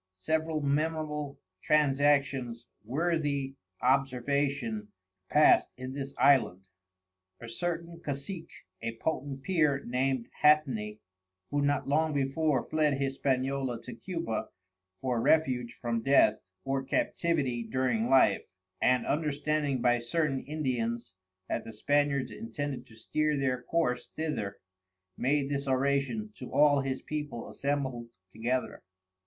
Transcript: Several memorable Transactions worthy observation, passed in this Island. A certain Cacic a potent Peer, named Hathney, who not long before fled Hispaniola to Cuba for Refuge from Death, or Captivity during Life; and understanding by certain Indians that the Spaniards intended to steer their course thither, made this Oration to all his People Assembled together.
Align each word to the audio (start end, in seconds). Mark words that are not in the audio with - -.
Several 0.15 0.61
memorable 0.61 1.39
Transactions 1.61 2.65
worthy 2.83 3.53
observation, 3.83 4.87
passed 5.29 5.69
in 5.77 5.93
this 5.93 6.15
Island. 6.17 6.63
A 7.39 7.47
certain 7.47 8.01
Cacic 8.03 8.49
a 8.81 8.95
potent 8.97 9.43
Peer, 9.43 9.83
named 9.85 10.27
Hathney, 10.41 11.01
who 11.51 11.61
not 11.61 11.87
long 11.87 12.15
before 12.15 12.67
fled 12.67 12.95
Hispaniola 12.95 13.79
to 13.83 13.93
Cuba 13.93 14.47
for 15.01 15.21
Refuge 15.21 15.77
from 15.79 16.01
Death, 16.01 16.39
or 16.65 16.83
Captivity 16.83 17.61
during 17.63 18.09
Life; 18.09 18.41
and 18.81 19.05
understanding 19.05 19.81
by 19.83 19.99
certain 19.99 20.41
Indians 20.41 21.13
that 21.47 21.63
the 21.63 21.73
Spaniards 21.73 22.31
intended 22.31 22.87
to 22.87 22.95
steer 22.95 23.37
their 23.37 23.61
course 23.61 24.07
thither, 24.15 24.57
made 25.15 25.47
this 25.49 25.67
Oration 25.67 26.31
to 26.37 26.51
all 26.51 26.81
his 26.81 27.03
People 27.03 27.51
Assembled 27.51 28.07
together. 28.31 28.81